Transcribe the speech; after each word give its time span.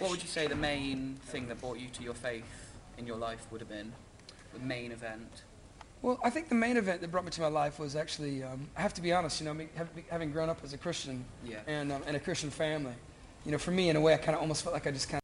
What 0.00 0.10
would 0.10 0.22
you 0.22 0.28
say 0.28 0.46
the 0.46 0.56
main 0.56 1.16
thing 1.26 1.46
that 1.48 1.60
brought 1.60 1.78
you 1.78 1.88
to 1.88 2.02
your 2.02 2.14
faith 2.14 2.72
in 2.96 3.06
your 3.06 3.18
life 3.18 3.46
would 3.50 3.60
have 3.60 3.68
been? 3.68 3.92
The 4.54 4.58
main 4.60 4.92
event? 4.92 5.42
Well, 6.00 6.18
I 6.24 6.30
think 6.30 6.48
the 6.48 6.54
main 6.54 6.78
event 6.78 7.02
that 7.02 7.10
brought 7.10 7.26
me 7.26 7.30
to 7.32 7.40
my 7.42 7.48
life 7.48 7.78
was 7.78 7.94
actually, 7.94 8.42
um, 8.42 8.66
I 8.74 8.80
have 8.80 8.94
to 8.94 9.02
be 9.02 9.12
honest, 9.12 9.40
you 9.40 9.44
know, 9.46 9.52
me, 9.52 9.68
having 10.10 10.32
grown 10.32 10.48
up 10.48 10.60
as 10.64 10.72
a 10.72 10.78
Christian 10.78 11.22
Yeah. 11.46 11.58
and 11.66 11.92
um, 11.92 12.02
in 12.08 12.14
a 12.14 12.18
Christian 12.18 12.48
family, 12.48 12.94
you 13.44 13.52
know, 13.52 13.58
for 13.58 13.72
me, 13.72 13.90
in 13.90 13.96
a 13.96 14.00
way, 14.00 14.14
I 14.14 14.16
kind 14.16 14.34
of 14.34 14.40
almost 14.40 14.62
felt 14.62 14.72
like 14.72 14.86
I 14.86 14.90
just 14.90 15.10
kind 15.10 15.20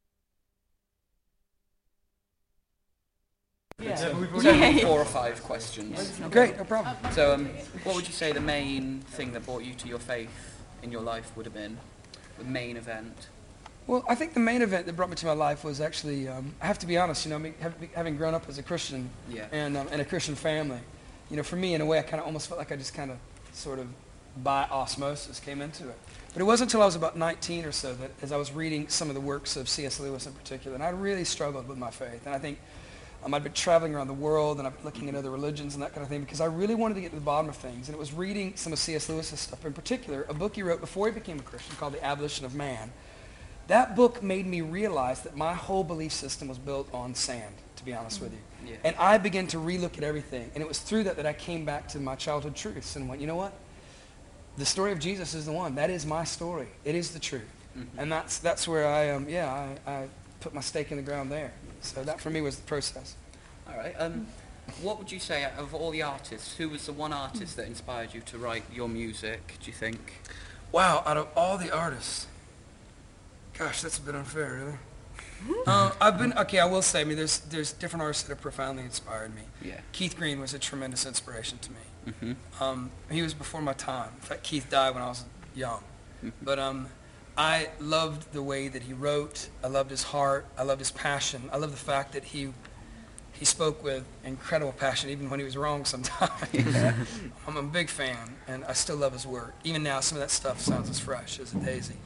So 3.97 4.15
we've 4.15 4.47
only 4.47 4.83
four 4.83 5.01
or 5.01 5.07
five 5.07 5.43
questions. 5.43 6.21
of... 6.21 6.31
Great, 6.31 6.59
no 6.59 6.65
problem. 6.65 6.95
So 7.13 7.33
um, 7.33 7.47
what 7.85 7.95
would 7.95 8.07
you 8.07 8.13
say 8.13 8.33
the 8.33 8.41
main 8.43 9.01
thing 9.01 9.33
that 9.33 9.47
brought 9.47 9.65
you 9.65 9.73
to 9.73 9.89
your 9.89 9.99
faith 9.99 10.61
in 10.83 10.93
your 10.93 11.01
life 11.01 11.35
would 11.35 11.47
have 11.47 11.55
been? 11.55 11.79
The 12.37 12.45
main 12.45 12.77
event? 12.77 13.29
Well, 13.87 14.05
I 14.09 14.17
think 14.17 14.35
the 14.35 14.41
main 14.41 14.63
event 14.63 14.87
that 14.87 14.97
brought 14.97 15.11
me 15.11 15.17
to 15.17 15.27
my 15.27 15.33
life 15.33 15.63
was 15.63 15.81
actually, 15.81 16.27
um, 16.27 16.55
I 16.61 16.67
have 16.67 16.79
to 16.81 16.87
be 16.87 16.99
honest, 16.99 17.25
you 17.25 17.31
know, 17.31 17.39
me, 17.39 17.53
having 17.95 18.17
grown 18.17 18.35
up 18.35 18.49
as 18.49 18.59
a 18.59 18.63
Christian 18.63 19.11
Yeah. 19.31 19.47
and 19.53 19.77
um, 19.77 19.87
in 19.89 20.01
a 20.01 20.05
Christian 20.05 20.35
family, 20.35 20.81
you 21.31 21.37
know, 21.37 21.45
for 21.45 21.55
me, 21.57 21.75
in 21.75 21.81
a 21.81 21.87
way, 21.87 21.99
I 21.99 22.03
kind 22.03 22.21
of 22.21 22.27
almost 22.27 22.49
felt 22.49 22.59
like 22.59 22.73
I 22.73 22.77
just 22.77 22.95
kind 22.95 23.13
of 23.13 23.19
sort 23.53 23.79
of 23.79 23.87
by 24.43 24.65
osmosis 24.65 25.39
came 25.39 25.63
into 25.63 25.89
it. 25.89 25.99
But 26.33 26.43
it 26.43 26.45
wasn't 26.45 26.69
until 26.69 26.83
I 26.83 26.87
was 26.87 26.97
about 26.97 27.17
19 27.17 27.65
or 27.65 27.73
so 27.73 27.95
that 27.95 28.11
as 28.23 28.33
I 28.33 28.37
was 28.37 28.53
reading 28.53 28.89
some 28.89 29.09
of 29.09 29.15
the 29.15 29.21
works 29.21 29.57
of 29.57 29.69
C.S. 29.69 30.01
Lewis 30.01 30.27
in 30.27 30.33
particular, 30.33 30.75
and 30.75 30.83
I 30.85 30.89
really 30.91 31.25
struggled 31.25 31.69
with 31.69 31.79
my 31.79 31.91
faith. 31.91 32.27
And 32.27 32.35
I 32.35 32.39
think 32.39 32.59
um, 33.25 33.33
I'd 33.35 33.45
been 33.45 33.53
traveling 33.53 33.95
around 33.95 34.09
the 34.09 34.15
world 34.15 34.59
and 34.59 34.67
I've 34.67 34.75
been 34.77 34.85
looking 34.85 35.09
at 35.09 35.15
other 35.15 35.31
religions 35.31 35.75
and 35.75 35.83
that 35.83 35.95
kind 35.95 36.03
of 36.03 36.09
thing 36.09 36.21
because 36.21 36.41
I 36.41 36.47
really 36.47 36.75
wanted 36.75 36.95
to 36.95 37.01
get 37.01 37.11
to 37.11 37.15
the 37.15 37.21
bottom 37.25 37.49
of 37.49 37.57
things. 37.57 37.89
And 37.89 37.95
it 37.95 37.99
was 37.99 38.13
reading 38.13 38.57
some 38.57 38.73
of 38.73 38.79
C.S. 38.81 39.09
Lewis's 39.09 39.39
stuff, 39.41 39.65
in 39.65 39.73
particular, 39.73 40.27
a 40.29 40.35
book 40.35 40.57
he 40.57 40.63
wrote 40.63 40.81
before 40.81 41.07
he 41.07 41.13
became 41.15 41.39
a 41.39 41.43
Christian 41.43 41.77
called 41.77 41.93
The 41.95 42.05
Abolition 42.05 42.45
of 42.45 42.55
Man. 42.55 42.91
That 43.69 43.97
book 43.97 44.23
made 44.23 44.47
me 44.47 44.61
realize 44.61 45.23
that 45.23 45.37
my 45.37 45.55
whole 45.55 45.83
belief 45.83 46.13
system 46.13 46.49
was 46.49 46.59
built 46.59 46.89
on 46.95 47.15
sand, 47.15 47.55
to 47.77 47.85
be 47.85 47.93
honest 47.95 48.21
with 48.21 48.33
you. 48.33 48.39
Yeah. 48.65 48.77
And 48.85 48.97
I 48.97 49.19
began 49.19 49.47
to 49.49 49.59
relook 49.59 49.99
at 49.99 50.05
everything. 50.05 50.51
And 50.55 50.63
it 50.63 50.69
was 50.69 50.79
through 50.79 51.05
that 51.05 51.17
that 51.17 51.27
I 51.27 51.33
came 51.33 51.65
back 51.65 51.89
to 51.89 52.01
my 52.01 52.15
childhood 52.15 52.55
truths 52.55 52.97
and 52.97 53.09
went, 53.09 53.21
you 53.21 53.27
know 53.27 53.37
what? 53.37 53.53
The 54.57 54.67
story 54.67 54.93
of 54.93 54.99
Jesus 54.99 55.35
is 55.35 55.47
the 55.47 55.53
one. 55.53 55.75
That 55.75 55.91
is 55.91 56.07
my 56.07 56.25
story. 56.25 56.69
It 56.85 56.95
is 56.95 57.11
the 57.11 57.19
truth. 57.19 57.43
Mm-hmm. 57.77 57.99
And 57.99 58.11
that's, 58.11 58.39
that's 58.39 58.67
where 58.67 58.87
I, 58.87 59.11
um, 59.11 59.29
yeah, 59.29 59.77
I, 59.87 59.91
I 59.91 60.09
put 60.41 60.55
my 60.55 60.61
stake 60.61 60.91
in 60.91 60.97
the 60.97 61.03
ground 61.03 61.31
there. 61.31 61.53
So 61.81 62.03
that 62.05 62.21
for 62.21 62.31
me 62.31 62.41
was 62.41 62.57
the 62.57 62.63
process. 62.63 63.17
All 63.69 63.77
right. 63.77 63.95
Um, 63.99 64.27
what 64.83 64.99
would 64.99 65.13
you 65.13 65.19
say 65.21 65.45
of 65.59 65.75
all 65.75 65.91
the 65.91 66.03
artists? 66.03 66.57
Who 66.57 66.69
was 66.69 66.87
the 66.87 66.93
one 66.93 67.13
artist 67.13 67.57
that 67.57 67.67
inspired 67.67 68.15
you 68.15 68.21
to 68.23 68.39
write 68.39 68.65
your 68.73 68.89
music? 68.89 69.55
Do 69.61 69.67
you 69.67 69.73
think? 69.73 70.15
Wow, 70.73 71.03
out 71.07 71.17
of 71.17 71.29
all 71.37 71.59
the 71.59 71.71
artists, 71.71 72.27
gosh, 73.59 73.83
that's 73.83 73.99
a 73.99 74.03
bit 74.03 74.15
unfair, 74.15 74.55
really. 74.55 74.79
um, 75.67 75.93
I've 76.01 76.19
been 76.19 76.33
okay. 76.35 76.59
I 76.59 76.65
will 76.65 76.83
say, 76.83 77.03
I 77.03 77.05
mean, 77.05 77.17
there's 77.17 77.41
there's 77.41 77.73
different 77.73 78.03
artists 78.03 78.25
that 78.25 78.31
have 78.31 78.41
profoundly 78.41 78.85
inspired 78.85 79.35
me. 79.35 79.43
Yeah. 79.63 79.81
Keith 79.93 80.17
Green 80.17 80.41
was 80.41 80.55
a 80.55 80.59
tremendous 80.59 81.07
inspiration 81.07 81.59
to 81.59 81.71
me. 81.71 81.79
Mm-hmm. 82.09 82.63
Um, 82.63 82.91
he 83.11 83.23
was 83.23 83.35
before 83.35 83.61
my 83.61 83.75
time. 83.75 84.11
In 84.15 84.21
fact, 84.21 84.43
Keith 84.43 84.69
died 84.71 84.95
when 84.95 85.03
I 85.03 85.09
was 85.09 85.25
young. 85.55 85.83
Mm-hmm. 86.25 86.31
But 86.43 86.59
um, 86.59 86.89
I 87.37 87.69
loved 87.81 88.33
the 88.33 88.43
way 88.43 88.69
that 88.69 88.83
he 88.83 88.93
wrote. 88.93 89.49
I 89.63 89.69
loved 89.69 89.91
his 89.91 90.05
heart. 90.05 90.47
I 90.57 90.63
loved 90.63 90.81
his 90.81 90.91
passion. 90.91 91.51
I 91.53 91.59
love 91.59 91.71
the 91.71 91.77
fact 91.77 92.13
that 92.13 92.25
he 92.25 92.53
he 93.33 93.45
spoke 93.45 93.85
with 93.85 94.05
incredible 94.25 94.73
passion, 94.73 95.11
even 95.11 95.29
when 95.29 95.39
he 95.39 95.45
was 95.45 95.57
wrong 95.57 95.85
sometimes. 95.85 96.33
I'm 97.47 97.57
a 97.57 97.63
big 97.63 97.91
fan, 97.91 98.37
and 98.49 98.65
I 98.65 98.73
still 98.73 98.97
love 98.97 99.13
his 99.13 99.27
work. 99.27 99.55
Even 99.65 99.83
now, 99.83 100.01
some 100.01 100.17
of 100.17 100.23
that 100.23 100.31
stuff 100.31 100.61
sounds 100.61 100.89
as 100.89 100.99
fresh 100.99 101.39
as 101.39 101.53
a 101.53 101.59
daisy. 101.59 101.97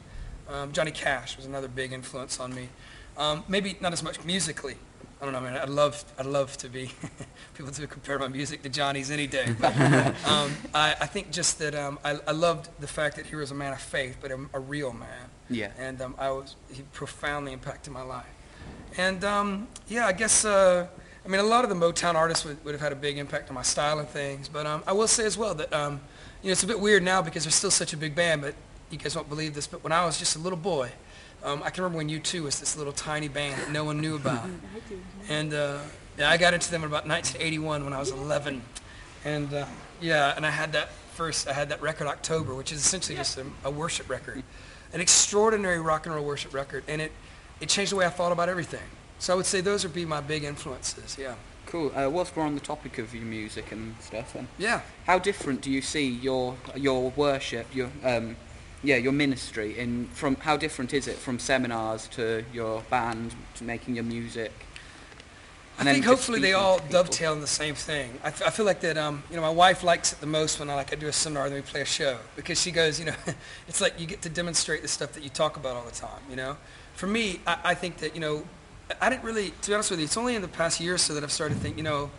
Um, 0.51 0.71
Johnny 0.71 0.91
Cash 0.91 1.37
was 1.37 1.45
another 1.45 1.67
big 1.67 1.93
influence 1.93 2.39
on 2.39 2.53
me. 2.53 2.69
Um, 3.17 3.43
maybe 3.47 3.77
not 3.79 3.93
as 3.93 4.03
much 4.03 4.23
musically. 4.23 4.75
I 5.21 5.25
don't 5.25 5.33
know, 5.33 5.41
man. 5.41 5.55
I'd 5.55 5.69
love, 5.69 6.03
I'd 6.17 6.25
love 6.25 6.57
to 6.57 6.67
be 6.67 6.89
people 7.53 7.71
to 7.71 7.87
compare 7.87 8.17
my 8.17 8.27
music 8.27 8.63
to 8.63 8.69
Johnny's 8.69 9.11
any 9.11 9.27
day. 9.27 9.55
But 9.59 9.77
um, 10.25 10.51
I, 10.73 10.95
I 10.99 11.05
think 11.05 11.31
just 11.31 11.59
that 11.59 11.75
um, 11.75 11.99
I, 12.03 12.17
I 12.27 12.31
loved 12.31 12.69
the 12.79 12.87
fact 12.87 13.17
that 13.17 13.27
he 13.27 13.35
was 13.35 13.51
a 13.51 13.55
man 13.55 13.71
of 13.71 13.79
faith, 13.79 14.17
but 14.19 14.31
a, 14.31 14.39
a 14.53 14.59
real 14.59 14.93
man. 14.93 15.29
Yeah. 15.49 15.71
And 15.77 16.01
um, 16.01 16.15
I 16.17 16.31
was 16.31 16.55
he 16.71 16.81
profoundly 16.93 17.53
impacted 17.53 17.93
my 17.93 18.01
life. 18.01 18.25
And 18.97 19.23
um, 19.23 19.67
yeah, 19.87 20.07
I 20.07 20.11
guess 20.11 20.43
uh, 20.43 20.87
I 21.23 21.27
mean 21.27 21.39
a 21.39 21.43
lot 21.43 21.63
of 21.63 21.69
the 21.69 21.75
Motown 21.75 22.15
artists 22.15 22.43
would, 22.43 22.63
would 22.65 22.73
have 22.73 22.81
had 22.81 22.91
a 22.91 22.95
big 22.95 23.19
impact 23.19 23.49
on 23.49 23.55
my 23.55 23.61
style 23.61 23.99
and 23.99 24.07
things. 24.07 24.49
But 24.49 24.65
um, 24.65 24.83
I 24.87 24.93
will 24.93 25.07
say 25.07 25.25
as 25.25 25.37
well 25.37 25.53
that 25.53 25.71
um, 25.71 26.01
you 26.41 26.47
know 26.47 26.53
it's 26.53 26.63
a 26.63 26.67
bit 26.67 26.79
weird 26.79 27.03
now 27.03 27.21
because 27.21 27.43
they're 27.43 27.51
still 27.51 27.71
such 27.71 27.93
a 27.93 27.97
big 27.97 28.15
band. 28.15 28.41
But 28.41 28.55
you 28.91 28.97
guys 28.97 29.15
won't 29.15 29.29
believe 29.29 29.53
this, 29.53 29.67
but 29.67 29.83
when 29.83 29.91
I 29.93 30.05
was 30.05 30.17
just 30.19 30.35
a 30.35 30.39
little 30.39 30.57
boy, 30.57 30.91
um, 31.43 31.61
I 31.63 31.69
can 31.69 31.83
remember 31.83 31.97
when 31.97 32.09
U2 32.09 32.43
was 32.43 32.59
this 32.59 32.77
little 32.77 32.93
tiny 32.93 33.27
band 33.27 33.59
that 33.61 33.71
no 33.71 33.83
one 33.83 33.99
knew 34.01 34.15
about. 34.15 34.47
And 35.29 35.53
uh, 35.53 35.79
yeah, 36.17 36.29
I 36.29 36.37
got 36.37 36.53
into 36.53 36.69
them 36.71 36.81
in 36.81 36.87
about 36.87 37.07
1981 37.07 37.83
when 37.85 37.93
I 37.93 37.99
was 37.99 38.11
11. 38.11 38.61
And 39.23 39.53
uh, 39.53 39.65
yeah, 40.01 40.33
and 40.35 40.45
I 40.45 40.49
had 40.49 40.73
that 40.73 40.89
first, 41.15 41.47
I 41.47 41.53
had 41.53 41.69
that 41.69 41.81
record 41.81 42.07
October, 42.07 42.53
which 42.53 42.71
is 42.71 42.79
essentially 42.79 43.15
just 43.15 43.37
a, 43.37 43.45
a 43.63 43.71
worship 43.71 44.09
record, 44.09 44.43
an 44.93 44.99
extraordinary 44.99 45.79
rock 45.79 46.05
and 46.05 46.15
roll 46.15 46.25
worship 46.25 46.53
record, 46.53 46.83
and 46.87 47.01
it 47.01 47.11
it 47.61 47.69
changed 47.69 47.91
the 47.91 47.95
way 47.95 48.05
I 48.05 48.09
thought 48.09 48.31
about 48.31 48.49
everything. 48.49 48.81
So 49.19 49.31
I 49.33 49.35
would 49.35 49.45
say 49.45 49.61
those 49.61 49.83
would 49.83 49.93
be 49.93 50.05
my 50.05 50.19
big 50.21 50.43
influences. 50.43 51.17
Yeah. 51.19 51.35
Cool. 51.67 51.91
Uh, 51.95 52.09
whilst 52.09 52.35
we're 52.35 52.43
on 52.43 52.55
the 52.55 52.59
topic 52.61 52.97
of 52.97 53.13
your 53.13 53.23
music 53.23 53.71
and 53.71 53.95
stuff, 54.01 54.33
then, 54.33 54.47
Yeah. 54.57 54.81
how 55.05 55.19
different 55.19 55.61
do 55.61 55.69
you 55.71 55.81
see 55.81 56.07
your 56.09 56.55
your 56.75 57.11
worship, 57.15 57.67
your 57.73 57.89
um, 58.03 58.35
yeah, 58.83 58.95
your 58.97 59.11
ministry 59.11 59.77
in 59.77 60.07
from 60.07 60.35
how 60.37 60.57
different 60.57 60.93
is 60.93 61.07
it 61.07 61.17
from 61.17 61.39
seminars 61.39 62.07
to 62.09 62.43
your 62.53 62.81
band 62.89 63.35
to 63.55 63.63
making 63.63 63.95
your 63.95 64.03
music? 64.03 64.51
I 65.79 65.83
think 65.83 66.05
hopefully 66.05 66.39
they 66.39 66.53
all 66.53 66.79
dovetail 66.89 67.33
in 67.33 67.41
the 67.41 67.47
same 67.47 67.73
thing. 67.73 68.11
I, 68.23 68.27
f- 68.27 68.43
I 68.45 68.49
feel 68.51 68.65
like 68.67 68.81
that, 68.81 68.97
um, 68.97 69.23
you 69.31 69.35
know, 69.35 69.41
my 69.41 69.49
wife 69.49 69.83
likes 69.83 70.13
it 70.13 70.19
the 70.19 70.27
most 70.27 70.59
when 70.59 70.69
I 70.69 70.75
like 70.75 70.91
I 70.93 70.95
do 70.95 71.07
a 71.07 71.11
seminar 71.13 71.45
and 71.45 71.55
then 71.55 71.61
we 71.63 71.67
play 71.67 71.81
a 71.81 71.85
show 71.85 72.17
because 72.35 72.61
she 72.61 72.69
goes, 72.69 72.99
you 72.99 73.05
know, 73.07 73.15
it's 73.67 73.81
like 73.81 73.99
you 73.99 74.05
get 74.05 74.21
to 74.23 74.29
demonstrate 74.29 74.83
the 74.83 74.87
stuff 74.87 75.13
that 75.13 75.23
you 75.23 75.29
talk 75.29 75.57
about 75.57 75.75
all 75.75 75.83
the 75.85 75.91
time, 75.91 76.21
you 76.29 76.35
know. 76.35 76.55
For 76.93 77.07
me, 77.07 77.39
I, 77.47 77.57
I 77.63 77.73
think 77.73 77.97
that, 77.97 78.13
you 78.13 78.21
know, 78.21 78.43
I- 78.99 79.09
didn't 79.09 79.23
really, 79.23 79.51
to 79.61 79.69
be 79.69 79.73
honest 79.73 79.89
with 79.89 79.99
you, 80.01 80.05
it's 80.05 80.17
only 80.17 80.35
in 80.35 80.43
the 80.43 80.47
past 80.47 80.79
year 80.79 80.95
or 80.95 80.97
so 80.99 81.15
that 81.15 81.23
I've 81.23 81.31
started 81.31 81.55
to 81.55 81.59
think, 81.61 81.77
you 81.77 81.83
know, 81.83 82.11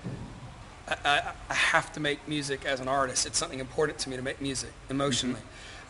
I, 0.88 0.96
I, 1.04 1.32
I 1.50 1.54
have 1.54 1.92
to 1.92 2.00
make 2.00 2.26
music 2.26 2.64
as 2.66 2.80
an 2.80 2.88
artist. 2.88 3.26
It's 3.26 3.38
something 3.38 3.60
important 3.60 3.98
to 4.00 4.10
me 4.10 4.16
to 4.16 4.22
make 4.22 4.40
music 4.40 4.72
emotionally. 4.90 5.40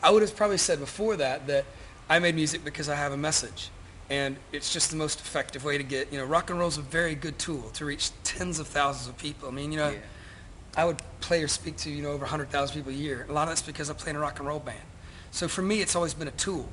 I 0.02 0.10
would 0.10 0.22
have 0.22 0.34
probably 0.36 0.58
said 0.58 0.78
before 0.80 1.16
that 1.16 1.46
that 1.46 1.64
I 2.08 2.18
made 2.18 2.34
music 2.34 2.64
because 2.64 2.88
I 2.88 2.94
have 2.96 3.12
a 3.12 3.16
message. 3.16 3.70
And 4.10 4.36
it's 4.50 4.72
just 4.72 4.90
the 4.90 4.96
most 4.96 5.20
effective 5.20 5.64
way 5.64 5.78
to 5.78 5.84
get, 5.84 6.12
you 6.12 6.18
know, 6.18 6.24
rock 6.24 6.50
and 6.50 6.58
roll 6.58 6.68
is 6.68 6.76
a 6.76 6.82
very 6.82 7.14
good 7.14 7.38
tool 7.38 7.70
to 7.74 7.84
reach 7.84 8.10
tens 8.24 8.58
of 8.58 8.66
thousands 8.66 9.08
of 9.08 9.16
people. 9.16 9.48
I 9.48 9.52
mean, 9.52 9.72
you 9.72 9.78
know, 9.78 9.90
Yeah. 9.90 9.98
I 10.76 10.84
would 10.86 11.02
play 11.20 11.42
or 11.42 11.48
speak 11.48 11.76
to, 11.78 11.90
you 11.90 12.02
know, 12.02 12.10
over 12.10 12.24
100,000 12.24 12.74
people 12.74 12.92
a 12.92 12.94
year. 12.94 13.26
A 13.28 13.32
lot 13.32 13.42
of 13.42 13.48
that's 13.50 13.62
because 13.62 13.90
I 13.90 13.94
play 13.94 14.10
in 14.10 14.16
a 14.16 14.20
rock 14.20 14.38
and 14.38 14.48
roll 14.48 14.58
band. 14.58 14.78
So 15.30 15.46
for 15.48 15.62
me, 15.62 15.80
it's 15.82 15.94
always 15.94 16.14
been 16.14 16.28
a 16.28 16.32
tool. 16.32 16.68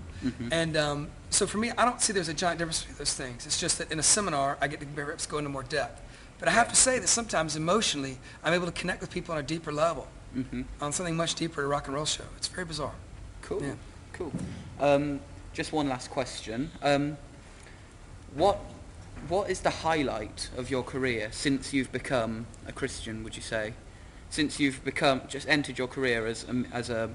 And 0.51 0.75
um, 0.75 1.07
so 1.29 1.47
for 1.47 1.59
me, 1.59 1.71
I 1.77 1.85
don't 1.85 2.01
see 2.01 2.11
there's 2.11 2.27
a 2.27 2.33
giant 2.33 2.59
difference 2.59 2.81
between 2.81 2.97
those 2.97 3.13
things. 3.13 3.45
It's 3.45 3.57
just 3.59 3.77
that 3.77 3.89
in 3.89 3.99
a 3.99 4.03
seminar, 4.03 4.57
I 4.59 4.67
get 4.67 4.81
to 4.81 4.85
perhaps 4.85 5.25
go 5.25 5.37
into 5.37 5.49
more 5.49 5.63
depth. 5.63 6.01
But 6.39 6.49
I 6.49 6.51
have 6.51 6.67
to 6.69 6.75
say 6.75 6.99
that 6.99 7.07
sometimes 7.07 7.55
emotionally, 7.55 8.17
I'm 8.43 8.53
able 8.53 8.65
to 8.65 8.71
connect 8.73 8.99
with 8.99 9.11
people 9.11 9.33
on 9.33 9.39
a 9.39 9.43
deeper 9.43 9.71
level, 9.71 10.07
hmm 10.33 10.63
on 10.81 10.91
something 10.91 11.15
much 11.15 11.35
deeper 11.35 11.61
at 11.61 11.65
a 11.65 11.67
rock 11.67 11.87
and 11.87 11.95
roll 11.95 12.05
show. 12.05 12.25
It's 12.37 12.47
very 12.49 12.65
bizarre. 12.65 12.95
Cool. 13.41 13.63
Yeah. 13.63 13.73
Cool. 14.13 14.31
Um, 14.79 15.19
just 15.53 15.71
one 15.71 15.89
last 15.89 16.09
question. 16.09 16.71
Um, 16.81 17.17
what 18.35 18.59
what 19.27 19.49
is 19.49 19.61
the 19.61 19.69
highlight 19.69 20.49
of 20.55 20.69
your 20.69 20.83
career 20.83 21.29
since 21.31 21.73
you've 21.73 21.91
become 21.91 22.47
a 22.67 22.71
Christian? 22.71 23.23
Would 23.23 23.35
you 23.35 23.41
say, 23.41 23.73
since 24.29 24.59
you've 24.59 24.83
become 24.83 25.21
just 25.27 25.47
entered 25.49 25.77
your 25.77 25.87
career 25.87 26.25
as 26.25 26.45
a, 26.45 26.63
as 26.71 26.89
a 26.89 27.09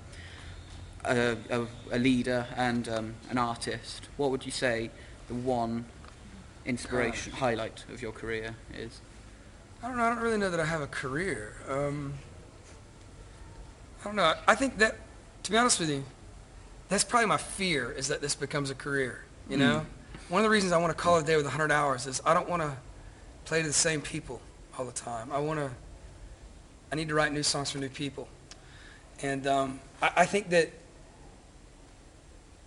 a, 1.04 1.36
a, 1.50 1.66
a 1.92 1.98
leader 1.98 2.46
and 2.56 2.88
um, 2.88 3.14
an 3.30 3.38
artist? 3.38 4.08
What 4.16 4.30
would 4.30 4.44
you 4.44 4.52
say 4.52 4.90
the 5.28 5.34
one 5.34 5.84
inspiration 6.64 7.32
highlight 7.32 7.84
of 7.92 8.02
your 8.02 8.12
career 8.12 8.56
is? 8.74 9.00
I 9.82 9.88
don't 9.88 9.96
know. 9.96 10.04
I 10.04 10.14
don't 10.14 10.22
really 10.22 10.38
know 10.38 10.50
that 10.50 10.60
I 10.60 10.64
have 10.64 10.80
a 10.80 10.86
career. 10.86 11.54
Um, 11.68 12.14
I 14.00 14.04
don't 14.04 14.16
know. 14.16 14.34
I 14.46 14.54
think 14.54 14.78
that, 14.78 14.96
to 15.44 15.50
be 15.50 15.56
honest 15.56 15.78
with 15.78 15.90
you, 15.90 16.04
that's 16.88 17.04
probably 17.04 17.26
my 17.26 17.36
fear 17.36 17.92
is 17.92 18.08
that 18.08 18.20
this 18.20 18.34
becomes 18.34 18.70
a 18.70 18.74
career. 18.74 19.24
You 19.48 19.58
know, 19.58 19.86
one 20.30 20.40
of 20.40 20.44
the 20.44 20.50
reasons 20.50 20.72
I 20.72 20.78
want 20.78 20.96
to 20.96 21.00
call 21.00 21.18
it 21.18 21.24
a 21.24 21.26
day 21.26 21.36
with 21.36 21.44
100 21.44 21.70
hours 21.70 22.06
is 22.06 22.20
I 22.24 22.32
don't 22.32 22.48
want 22.48 22.62
to 22.62 22.76
play 23.44 23.60
to 23.60 23.68
the 23.68 23.74
same 23.74 24.00
people 24.00 24.40
all 24.78 24.86
the 24.86 24.92
time. 24.92 25.30
I 25.30 25.38
want 25.38 25.60
to. 25.60 25.70
I 26.90 26.96
need 26.96 27.08
to 27.08 27.14
write 27.14 27.32
new 27.32 27.42
songs 27.42 27.70
for 27.70 27.78
new 27.78 27.88
people, 27.88 28.28
and 29.20 29.46
um, 29.46 29.80
I, 30.00 30.10
I 30.18 30.26
think 30.26 30.48
that 30.50 30.70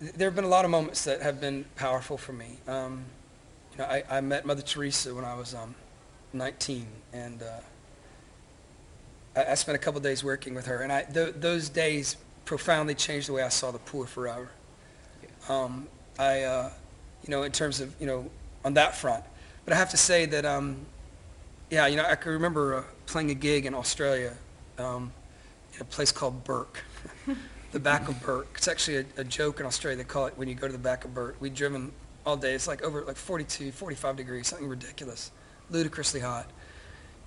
th- 0.02 0.14
there 0.14 0.28
have 0.28 0.36
been 0.36 0.44
a 0.44 0.50
lot 0.50 0.66
of 0.66 0.72
moments 0.72 1.04
that 1.06 1.22
have 1.22 1.40
been 1.40 1.66
powerful 1.76 2.18
for 2.18 2.34
me. 2.34 2.58
Um, 2.68 3.06
you 3.72 3.78
know, 3.78 3.86
I, 3.86 4.04
I 4.10 4.22
met 4.22 4.46
Mother 4.46 4.62
Teresa 4.62 5.16
when 5.16 5.24
I 5.24 5.34
was 5.36 5.56
um, 5.56 5.76
19, 6.34 6.86
and 7.14 7.42
uh, 7.42 7.46
I, 9.36 9.52
I 9.52 9.54
spent 9.56 9.78
a 9.78 9.80
couple 9.80 10.02
days 10.02 10.24
working 10.24 10.54
with 10.54 10.66
her, 10.66 10.82
and 10.82 10.92
I, 10.92 11.04
th- 11.04 11.36
those 11.38 11.70
days 11.70 12.18
profoundly 12.48 12.96
changed 12.96 13.28
the 13.28 13.34
way 13.34 13.44
I 13.44 13.50
saw 13.50 13.72
the 13.72 13.78
poor 13.80 14.08
forever. 14.08 14.50
Um, 15.50 15.88
I, 16.18 16.44
uh, 16.44 16.72
you 17.24 17.30
know, 17.30 17.44
in 17.44 17.52
terms 17.52 17.82
of, 17.82 17.94
you 18.00 18.08
know, 18.08 18.32
on 18.64 18.74
that 18.76 18.96
front. 18.96 19.24
But 19.66 19.74
I 19.74 19.76
have 19.76 19.90
to 19.90 19.98
say 19.98 20.26
that, 20.28 20.46
um, 20.46 20.78
yeah, 21.70 21.88
you 21.88 21.98
know, 21.98 22.06
I 22.06 22.16
can 22.16 22.32
remember 22.32 22.76
uh, 22.76 22.84
playing 23.06 23.32
a 23.32 23.34
gig 23.36 23.66
in 23.66 23.76
Australia 23.76 24.34
um, 24.78 25.12
in 25.76 25.82
a 25.82 25.86
place 25.86 26.14
called 26.14 26.46
Bourke, 26.46 26.84
the 27.74 27.80
back 27.80 28.08
of 28.08 28.20
Bourke. 28.24 28.48
It's 28.56 28.70
actually 28.70 28.98
a, 28.98 29.06
a 29.18 29.24
joke 29.26 29.60
in 29.60 29.66
Australia. 29.66 29.98
They 29.98 30.06
call 30.06 30.26
it 30.26 30.34
when 30.38 30.48
you 30.48 30.56
go 30.56 30.68
to 30.68 30.74
the 30.74 30.80
back 30.80 31.04
of 31.04 31.14
Bourke. 31.14 31.36
We'd 31.42 31.54
driven 31.54 31.92
all 32.26 32.38
day. 32.38 32.54
It's 32.54 32.68
like 32.68 32.82
over 32.82 33.04
like 33.04 33.18
42, 33.18 33.74
45 33.74 34.16
degrees, 34.16 34.48
something 34.48 34.70
ridiculous, 34.70 35.32
ludicrously 35.70 36.22
hot. 36.22 36.50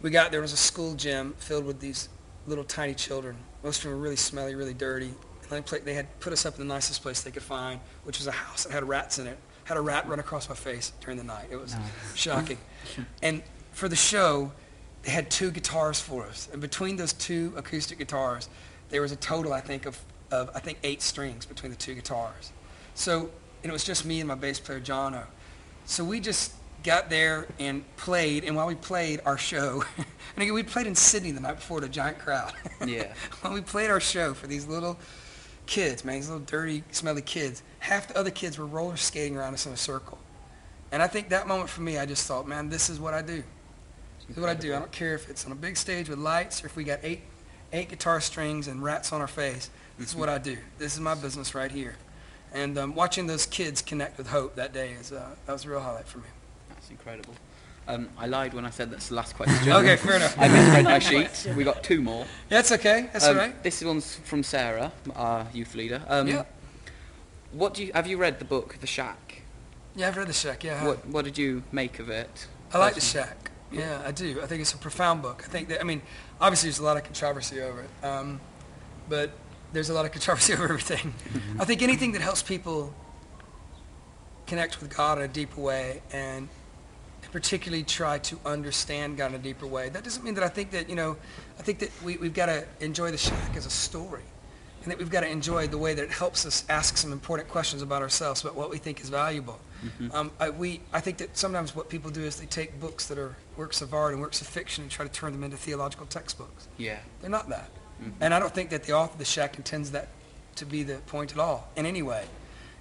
We 0.01 0.09
got 0.09 0.31
there 0.31 0.41
was 0.41 0.55
a 0.55 0.59
school 0.59 0.95
gym 0.95 1.35
filled 1.39 1.67
with 1.67 1.79
these 1.79 2.09
little 2.51 2.65
tiny 2.65 2.95
children. 2.95 3.37
Most 3.65 3.79
of 3.79 3.85
them 3.85 3.93
were 3.93 3.99
really 3.99 4.17
smelly, 4.17 4.55
really 4.55 4.75
dirty. 4.75 5.15
And 5.51 5.65
they, 5.65 5.79
they 5.79 5.95
had 5.95 6.21
put 6.21 6.33
us 6.33 6.45
up 6.45 6.59
in 6.59 6.67
the 6.67 6.75
nicest 6.75 7.03
place 7.03 7.23
they 7.23 7.31
could 7.31 7.43
find, 7.43 7.81
which 8.05 8.19
was 8.19 8.27
a 8.27 8.33
house 8.33 8.65
that 8.65 8.73
had 8.73 8.87
rats 8.87 9.19
in 9.19 9.27
it. 9.27 9.39
Had 9.65 9.77
a 9.77 9.81
rat 9.81 10.09
run 10.09 10.19
across 10.19 10.49
my 10.49 10.55
face 10.55 10.93
during 11.01 11.17
the 11.17 11.25
night. 11.25 11.47
It 11.51 11.57
was 11.57 11.75
shocking. 12.15 12.59
And 13.23 13.43
for 13.73 13.89
the 13.89 13.97
show, 13.97 14.53
they 15.03 15.11
had 15.11 15.31
two 15.31 15.51
guitars 15.51 16.01
for 16.01 16.27
us. 16.27 16.49
And 16.53 16.61
between 16.61 16.97
those 16.97 17.13
two 17.13 17.53
acoustic 17.57 17.99
guitars, 17.99 18.49
there 18.89 19.01
was 19.01 19.13
a 19.13 19.17
total, 19.17 19.53
I 19.53 19.61
think, 19.61 19.87
of, 19.87 19.99
of 20.31 20.51
I 20.55 20.61
think 20.61 20.79
eight 20.83 21.03
strings 21.03 21.47
between 21.47 21.71
the 21.71 21.79
two 21.79 21.95
guitars. 21.95 22.53
So, 22.95 23.31
and 23.63 23.71
it 23.71 23.73
was 23.73 23.85
just 23.85 24.05
me 24.05 24.21
and 24.21 24.27
my 24.27 24.35
bass 24.35 24.59
player, 24.59 24.81
Jono. 24.81 25.25
So 25.85 26.05
we 26.05 26.21
just 26.21 26.53
got 26.83 27.11
there 27.11 27.47
and 27.59 27.85
played, 27.97 28.45
and 28.45 28.57
while 28.57 28.67
we 28.67 28.75
played 28.75 29.21
our 29.25 29.39
show, 29.39 29.85
and 29.97 30.07
again, 30.43 30.55
we 30.55 30.63
played 30.63 30.87
in 30.87 30.95
Sydney 30.95 31.31
the 31.31 31.41
night 31.41 31.57
before 31.57 31.81
to 31.81 31.87
a 31.87 31.89
giant 31.89 32.19
crowd. 32.19 32.53
Yeah. 32.87 33.13
while 33.43 33.53
we 33.53 33.61
played 33.61 33.91
our 33.91 34.01
show 34.01 34.33
for 34.33 34.47
these 34.47 34.67
little 34.67 34.99
kids, 35.67 36.05
man, 36.05 36.17
these 36.17 36.29
little 36.29 36.45
dirty, 36.45 36.83
smelly 36.91 37.21
kids, 37.23 37.63
half 37.79 38.09
the 38.09 38.19
other 38.19 38.31
kids 38.31 38.59
were 38.59 38.67
roller 38.67 38.97
skating 38.97 39.37
around 39.37 39.53
us 39.53 39.67
in 39.67 39.73
a 39.73 39.77
circle. 39.77 40.19
And 40.93 41.03
I 41.03 41.07
think 41.07 41.29
that 41.29 41.47
moment 41.47 41.69
for 41.69 41.83
me, 41.83 41.99
I 41.99 42.07
just 42.07 42.27
thought, 42.27 42.49
man, 42.49 42.69
this 42.69 42.89
is 42.89 42.99
what 42.99 43.15
I 43.15 43.23
do. 43.23 43.43
This 44.27 44.37
is 44.37 44.41
what 44.41 44.49
I 44.51 44.55
do. 44.55 44.75
I 44.75 44.79
don't 44.79 44.91
care 44.91 45.15
if 45.15 45.29
it's 45.29 45.45
on 45.47 45.53
a 45.53 45.57
big 45.57 45.77
stage 45.77 46.09
with 46.09 46.19
lights 46.19 46.65
or 46.65 46.67
if 46.67 46.77
we 46.77 46.85
got 46.85 47.01
eight, 47.03 47.21
eight 47.73 47.91
guitar 47.91 48.21
strings 48.21 48.67
and 48.67 48.83
rats 48.83 49.13
on 49.13 49.21
our 49.21 49.29
face. 49.29 49.71
This 49.99 50.09
is 50.11 50.17
what 50.17 50.29
I 50.29 50.39
do. 50.39 50.57
This 50.79 50.95
is 50.95 51.01
my 51.01 51.15
business 51.15 51.55
right 51.55 51.71
here. 51.71 51.97
And 52.53 52.77
um, 52.79 52.95
watching 52.95 53.27
those 53.27 53.47
kids 53.47 53.83
connect 53.83 54.19
with 54.19 54.29
hope 54.29 54.57
that 54.57 54.73
day 54.73 54.93
is 54.93 55.13
uh, 55.13 55.37
that 55.47 55.53
was 55.53 55.65
a 55.65 55.71
real 55.71 55.81
highlight 55.81 56.07
for 56.07 56.19
me. 56.19 56.25
That's 56.91 57.01
incredible. 57.01 57.35
Um, 57.89 58.09
I 58.19 58.27
lied 58.27 58.55
when 58.55 58.65
I 58.65 58.71
said 58.71 58.91
that's 58.91 59.09
the 59.09 59.15
last 59.15 59.35
question. 59.35 59.73
Okay, 59.73 59.97
fair 59.97 60.17
enough. 60.17 60.39
I 60.39 60.49
misread 60.49 60.85
my 60.85 60.99
sheet. 61.11 61.47
We 61.57 61.65
got 61.65 61.83
two 61.83 62.03
more. 62.03 62.21
Yeah, 62.21 62.27
That's 62.59 62.73
okay. 62.73 63.09
That's 63.13 63.25
Um, 63.27 63.37
all 63.37 63.43
right. 63.43 63.63
This 63.63 63.83
one's 63.83 64.17
from 64.17 64.43
Sarah, 64.43 64.93
our 65.15 65.47
youth 65.53 65.75
leader. 65.75 66.03
Um, 66.09 66.29
Yeah. 66.29 66.45
What 67.53 67.75
do 67.75 67.85
you 67.85 67.93
have 67.95 68.07
you 68.07 68.17
read 68.17 68.39
the 68.39 68.45
book 68.45 68.77
The 68.81 68.87
Shack? 68.87 69.43
Yeah, 69.97 70.09
I've 70.09 70.17
read 70.17 70.29
The 70.29 70.33
Shack. 70.33 70.63
Yeah, 70.63 70.85
What 70.87 71.07
what 71.07 71.25
did 71.25 71.37
you 71.37 71.63
make 71.73 71.99
of 71.99 72.09
it? 72.09 72.47
I 72.73 72.79
like 72.79 72.95
The? 72.95 73.01
Shack. 73.01 73.51
Yeah, 73.73 74.03
I 74.05 74.13
do. 74.13 74.41
I 74.43 74.47
think 74.47 74.61
it's 74.63 74.73
a 74.75 74.79
profound 74.79 75.23
book. 75.23 75.43
I 75.47 75.49
think 75.49 75.69
that, 75.69 75.81
I 75.81 75.85
mean, 75.85 76.03
obviously 76.41 76.69
there's 76.69 76.81
a 76.81 76.85
lot 76.85 76.97
of 76.97 77.05
controversy 77.05 77.61
over 77.61 77.83
it, 77.83 78.05
um, 78.07 78.41
but 79.09 79.31
there's 79.73 79.91
a 79.91 79.95
lot 79.95 80.05
of 80.05 80.13
controversy 80.17 80.53
over 80.55 80.65
everything. 80.65 81.15
I 81.59 81.65
think 81.65 81.81
anything 81.83 82.13
that 82.13 82.23
helps 82.23 82.43
people 82.43 82.93
connect 84.47 84.81
with 84.81 84.95
God 84.97 85.19
in 85.19 85.25
a 85.25 85.29
deeper 85.29 85.61
way 85.61 86.03
and 86.13 86.49
particularly 87.33 87.85
try 87.85 88.19
to 88.19 88.39
understand 88.45 89.17
God 89.17 89.33
in 89.33 89.35
a 89.37 89.39
deeper 89.39 89.67
way. 89.67 89.89
That 89.89 90.05
doesn't 90.05 90.25
mean 90.25 90.35
that 90.35 90.45
I 90.45 90.49
think 90.49 90.71
that, 90.73 90.89
you 90.89 90.97
know, 90.97 91.17
I 91.59 91.63
think 91.63 91.79
that 91.81 91.91
we, 92.03 92.17
we've 92.17 92.35
got 92.35 92.47
to 92.47 92.65
enjoy 92.81 93.11
The 93.11 93.19
Shack 93.19 93.57
as 93.57 93.67
a 93.67 93.71
story 93.71 94.23
and 94.83 94.91
that 94.91 94.99
we've 94.99 95.11
got 95.11 95.21
to 95.21 95.29
enjoy 95.29 95.69
the 95.69 95.79
way 95.79 95.95
that 95.95 96.03
it 96.03 96.11
helps 96.11 96.47
us 96.47 96.65
ask 96.69 96.97
some 96.97 97.13
important 97.13 97.49
questions 97.49 97.83
about 97.83 98.03
ourselves, 98.03 98.43
about 98.43 98.55
what 98.55 98.71
we 98.71 98.79
think 98.79 99.01
is 99.01 99.11
valuable. 99.11 99.61
Mm-hmm. 99.85 100.17
Um, 100.17 100.31
I, 100.41 100.51
we, 100.51 100.81
I 100.93 101.01
think 101.01 101.19
that 101.19 101.37
sometimes 101.37 101.77
what 101.77 101.89
people 101.89 102.11
do 102.11 102.23
is 102.23 102.37
they 102.37 102.47
take 102.47 102.81
books 102.81 103.07
that 103.09 103.19
are 103.19 103.37
works 103.57 103.83
of 103.83 103.93
art 103.93 104.13
and 104.13 104.23
works 104.23 104.41
of 104.41 104.47
fiction 104.47 104.83
and 104.83 104.91
try 104.91 105.07
to 105.07 105.13
turn 105.13 105.33
them 105.33 105.45
into 105.45 105.57
theological 105.57 106.07
textbooks. 106.07 106.69
Yeah. 106.79 106.99
They're 107.21 107.31
not 107.31 107.49
that. 107.51 107.71
Mm-hmm. 108.01 108.23
And 108.23 108.33
I 108.33 108.39
don't 108.39 108.55
think 108.55 108.71
that 108.71 108.85
the 108.85 108.95
author 108.95 109.13
of 109.13 109.19
The 109.19 109.25
Shack 109.25 109.57
intends 109.57 109.91
that 109.91 110.09
to 110.57 110.65
be 110.65 110.83
the 110.83 110.97
point 110.97 111.33
at 111.33 111.39
all, 111.39 111.69
in 111.77 111.85
any 111.87 112.03
way. 112.03 112.25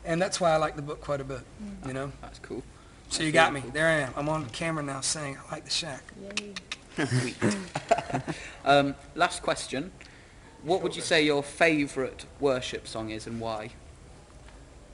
And 0.05 0.21
that's 0.21 0.39
why 0.39 0.51
I 0.51 0.57
like 0.57 0.75
the 0.77 0.81
book 0.81 1.01
quite 1.01 1.19
a 1.19 1.25
bit, 1.25 1.41
mm-hmm. 1.61 1.87
you 1.87 1.93
know? 1.93 2.11
That's 2.21 2.39
cool. 2.39 2.63
So 3.09 3.23
you 3.23 3.31
got 3.31 3.53
me. 3.53 3.63
There 3.73 3.87
I 3.87 4.01
am. 4.01 4.13
I'm 4.15 4.29
on 4.29 4.45
camera 4.49 4.83
now 4.83 5.01
saying 5.01 5.37
I 5.47 5.51
like 5.55 5.65
The 5.65 5.71
Shack. 5.71 6.03
Sweet. 7.07 7.37
um, 8.65 8.95
last 9.15 9.41
question. 9.41 9.91
What 10.63 10.81
would 10.83 10.95
you 10.95 11.01
say 11.01 11.23
your 11.23 11.41
favourite 11.41 12.25
worship 12.39 12.87
song 12.87 13.09
is 13.09 13.25
and 13.25 13.39
why? 13.39 13.69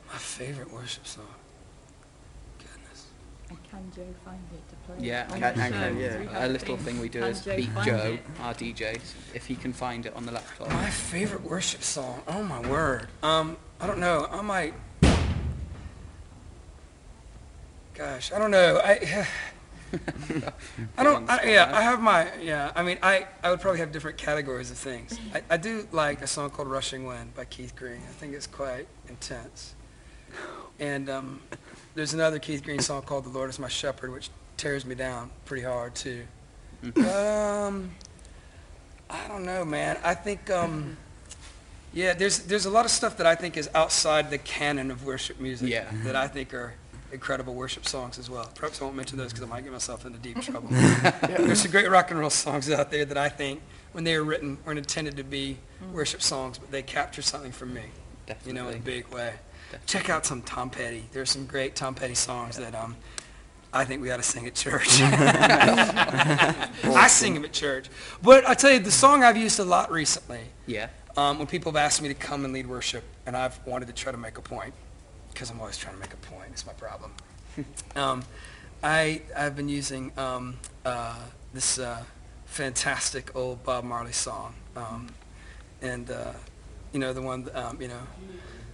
My 0.08 0.18
favorite 0.18 0.72
worship 0.72 1.06
song. 1.08 1.26
Goodness. 2.60 3.08
And 3.50 3.58
can 3.70 3.92
Joe 3.96 4.14
find 4.24 4.40
it 4.54 4.70
to 4.70 4.76
play? 4.86 5.08
Yeah, 5.08 5.28
on 5.32 5.40
can, 5.40 5.56
the 5.56 5.62
can, 5.62 5.72
show? 5.72 5.78
can, 5.80 5.94
Do 5.94 6.20
we 6.20 6.26
yeah. 6.26 6.46
A 6.46 6.48
little 6.48 6.78
thing 6.78 7.00
we 7.00 7.10
do 7.10 7.20
Can 7.20 7.30
is 7.30 7.42
Joe 7.44 7.56
beat 7.56 7.70
find 7.70 7.86
Joe, 7.88 7.98
it? 8.14 8.20
our 8.42 8.54
DJ, 8.54 9.00
if 9.34 9.46
he 9.48 9.56
can 9.56 9.74
find 9.74 10.06
it 10.06 10.16
on 10.16 10.26
the 10.26 10.32
laptop. 10.32 10.70
My 10.70 10.90
favorite 10.90 11.44
worship 11.44 11.82
song. 11.82 12.22
Oh 12.28 12.44
my 12.44 12.62
word. 12.70 13.08
Um, 13.24 13.58
I 13.82 13.88
don't 13.88 14.00
know. 14.00 14.28
I 14.32 14.42
might. 14.42 14.74
Gosh, 17.96 18.32
I 18.32 18.40
don't 18.40 18.52
know. 18.52 18.80
I. 18.84 19.28
I 20.98 21.04
don't. 21.04 21.30
I, 21.30 21.44
yeah, 21.46 21.72
I 21.74 21.82
have 21.82 22.02
my. 22.02 22.28
Yeah, 22.42 22.72
I 22.76 22.84
mean, 22.84 22.98
I, 23.02 23.28
I 23.42 23.50
would 23.52 23.62
probably 23.62 23.80
have 23.80 23.92
different 23.94 24.18
categories 24.18 24.70
of 24.70 24.78
things. 24.78 25.18
I, 25.34 25.42
I 25.52 25.58
do 25.58 25.88
like 25.92 26.22
a 26.22 26.28
song 26.28 26.50
called 26.50 26.68
"Rushing 26.68 27.06
Wind" 27.06 27.34
by 27.36 27.46
Keith 27.46 27.76
Green. 27.76 28.02
I 28.10 28.12
think 28.14 28.34
it's 28.34 28.48
quite 28.48 28.88
intense. 29.08 29.76
And 30.80 31.10
um, 31.10 31.42
there's 31.94 32.14
another 32.14 32.40
Keith 32.40 32.64
Green 32.64 32.80
song 32.80 33.04
called 33.04 33.24
"The 33.26 33.30
Lord 33.30 33.50
Is 33.50 33.60
My 33.60 33.70
Shepherd," 33.70 34.12
which 34.12 34.30
tears 34.58 34.86
me 34.86 34.96
down 34.96 35.30
pretty 35.46 35.64
hard 35.64 35.96
too. 35.96 36.24
Um, 36.98 37.92
I 39.10 39.28
don't 39.30 39.46
know, 39.46 39.64
man. 39.64 39.98
I 40.04 40.14
think. 40.14 40.50
Um, 40.50 40.98
yeah, 41.94 42.14
there's 42.14 42.40
there's 42.40 42.66
a 42.66 42.70
lot 42.70 42.84
of 42.84 42.92
stuff 42.92 43.16
that 43.18 43.26
I 43.28 43.36
think 43.36 43.56
is 43.56 43.70
outside 43.74 44.30
the 44.30 44.38
canon 44.40 44.92
of 44.92 45.06
worship 45.06 45.40
music 45.40 45.70
Yeah. 45.70 45.86
that 46.04 46.16
I 46.18 46.28
think 46.28 46.54
are 46.54 46.74
incredible 47.12 47.54
worship 47.54 47.86
songs 47.86 48.20
as 48.20 48.30
well. 48.30 48.50
Perhaps 48.56 48.82
I 48.82 48.86
won't 48.86 48.96
mention 48.96 49.18
those 49.18 49.32
because 49.32 49.44
I 49.44 49.48
might 49.50 49.64
get 49.64 49.72
myself 49.72 50.06
into 50.06 50.20
deep 50.20 50.42
trouble. 50.42 50.68
There's 50.70 51.62
some 51.62 51.72
great 51.72 51.90
rock 51.90 52.12
and 52.12 52.20
roll 52.20 52.30
songs 52.30 52.70
out 52.70 52.92
there 52.92 53.06
that 53.06 53.18
I 53.18 53.30
think, 53.30 53.62
when 53.94 54.04
they 54.04 54.18
were 54.18 54.24
written, 54.26 54.58
weren't 54.66 54.78
intended 54.80 55.18
to 55.18 55.24
be 55.24 55.58
worship 55.94 56.22
songs, 56.22 56.58
but 56.58 56.72
they 56.72 56.82
capture 56.84 57.22
something 57.22 57.52
from 57.52 57.74
me, 57.74 57.84
you 58.46 58.54
know, 58.54 58.68
in 58.70 58.76
a 58.76 58.80
big 58.80 59.08
way. 59.08 59.34
Definitely. 59.72 59.88
Check 59.88 60.10
out 60.10 60.26
some 60.26 60.42
Tom 60.42 60.70
Petty. 60.70 61.06
There's 61.12 61.30
some 61.30 61.46
great 61.46 61.76
Tom 61.76 61.96
Petty 61.96 62.16
songs 62.16 62.58
that 62.58 62.76
um, 62.76 62.96
I 63.74 63.86
think 63.86 64.02
we 64.02 64.12
ought 64.12 64.18
to 64.18 64.24
sing 64.24 64.46
at 64.48 64.56
church. 64.56 64.88
I 66.86 67.08
sing 67.10 67.34
them 67.34 67.46
at 67.46 67.54
church. 67.54 67.88
But 68.22 68.48
I 68.48 68.54
tell 68.54 68.72
you, 68.72 68.80
the 68.80 68.92
song 68.92 69.24
I've 69.24 69.38
used 69.38 69.60
a 69.60 69.66
lot 69.66 69.92
recently, 69.92 70.42
Yeah. 70.66 70.90
um, 71.18 71.38
when 71.38 71.48
people 71.48 71.72
have 71.72 71.78
asked 71.78 72.02
me 72.02 72.08
to 72.10 72.14
come 72.14 72.46
and 72.46 72.54
lead 72.54 72.68
worship, 72.68 73.04
and 73.26 73.36
I've 73.36 73.60
wanted 73.66 73.88
to 73.88 73.94
try 73.94 74.12
to 74.12 74.18
make 74.18 74.38
a 74.38 74.42
point, 74.42 74.74
because 75.36 75.50
I'm 75.50 75.60
always 75.60 75.78
trying 75.78 75.96
to 75.96 76.00
make 76.00 76.14
a 76.14 76.18
point. 76.18 76.50
It's 76.52 76.66
my 76.66 76.74
problem. 76.74 77.12
um, 77.96 78.24
I 78.82 79.22
I've 79.36 79.56
been 79.56 79.68
using 79.68 80.12
um, 80.18 80.58
uh, 80.86 81.20
this 81.54 81.78
uh, 81.78 82.04
fantastic 82.46 83.36
old 83.36 83.64
Bob 83.64 83.84
Marley 83.84 84.14
song, 84.14 84.56
um, 84.78 85.10
and 85.82 86.10
uh, 86.10 86.32
you 86.94 87.00
know 87.00 87.12
the 87.12 87.22
one 87.22 87.50
um, 87.54 87.82
you 87.82 87.90
know, 87.90 88.02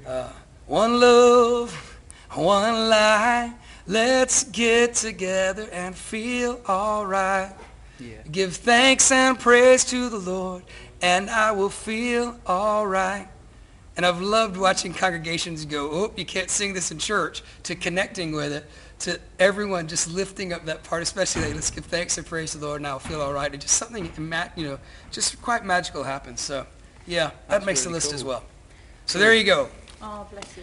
uh, 0.05 0.31
one 0.67 0.99
love, 0.99 1.99
one 2.33 2.89
life. 2.89 3.53
Let's 3.87 4.43
get 4.43 4.93
together 4.93 5.67
and 5.71 5.95
feel 5.95 6.61
all 6.67 7.07
right. 7.07 7.51
Yeah. 7.99 8.17
Give 8.31 8.55
thanks 8.55 9.11
and 9.11 9.39
praise 9.39 9.83
to 9.85 10.09
the 10.09 10.19
Lord, 10.19 10.63
and 11.01 11.27
I 11.29 11.51
will 11.53 11.69
feel 11.69 12.39
all 12.45 12.85
right. 12.85 13.27
And 14.01 14.07
I've 14.07 14.19
loved 14.19 14.57
watching 14.57 14.95
congregations 14.95 15.63
go, 15.63 15.91
oh, 15.91 16.11
you 16.17 16.25
can't 16.25 16.49
sing 16.49 16.73
this 16.73 16.89
in 16.89 16.97
church, 16.97 17.43
to 17.61 17.75
connecting 17.75 18.31
with 18.31 18.51
it, 18.51 18.65
to 19.01 19.19
everyone 19.37 19.87
just 19.87 20.11
lifting 20.11 20.53
up 20.53 20.65
that 20.65 20.83
part, 20.83 21.03
especially 21.03 21.43
like, 21.43 21.53
let's 21.53 21.69
give 21.69 21.85
thanks 21.85 22.17
and 22.17 22.25
praise 22.25 22.53
to 22.53 22.57
the 22.57 22.65
Lord, 22.65 22.81
and 22.81 22.87
I 22.87 22.93
will 22.93 22.99
feel 22.99 23.21
all 23.21 23.31
right. 23.31 23.51
And 23.51 23.61
just 23.61 23.75
something, 23.75 24.11
you 24.55 24.63
know, 24.65 24.79
just 25.11 25.39
quite 25.43 25.63
magical 25.63 26.01
happens. 26.01 26.41
So, 26.41 26.65
yeah, 27.05 27.25
that 27.25 27.47
That's 27.47 27.65
makes 27.67 27.83
the 27.83 27.89
really 27.89 27.97
list 27.97 28.11
as 28.11 28.23
well. 28.23 28.43
So 29.05 29.19
there 29.19 29.35
you 29.35 29.43
go. 29.43 29.69
Oh, 30.01 30.25
bless 30.31 30.45
you. 30.57 30.59